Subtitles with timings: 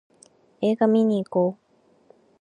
[0.61, 1.61] 映画見にいこう